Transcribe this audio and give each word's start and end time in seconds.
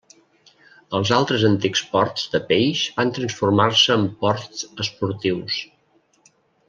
Els 0.99 1.09
altres 1.17 1.43
antics 1.49 1.83
ports 1.91 2.23
de 2.35 2.41
peix 2.51 2.81
van 2.95 3.13
transformar-se 3.19 3.99
en 4.01 4.09
ports 4.25 4.65
esportius. 4.87 5.61